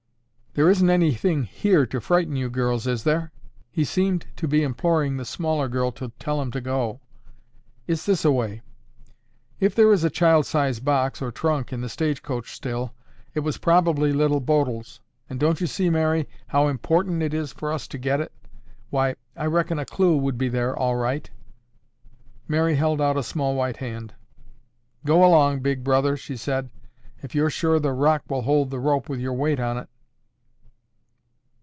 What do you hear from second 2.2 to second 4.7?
you girls, is there?" He seemed to be